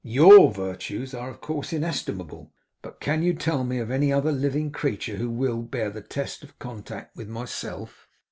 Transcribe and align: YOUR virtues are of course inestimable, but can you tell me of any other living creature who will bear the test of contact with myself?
YOUR 0.03 0.49
virtues 0.51 1.13
are 1.13 1.29
of 1.29 1.41
course 1.41 1.71
inestimable, 1.71 2.51
but 2.81 2.99
can 2.99 3.21
you 3.21 3.35
tell 3.35 3.63
me 3.63 3.77
of 3.77 3.91
any 3.91 4.11
other 4.11 4.31
living 4.31 4.71
creature 4.71 5.17
who 5.17 5.29
will 5.29 5.61
bear 5.61 5.91
the 5.91 6.01
test 6.01 6.41
of 6.43 6.57
contact 6.57 7.15
with 7.15 7.27
myself? 7.29 8.07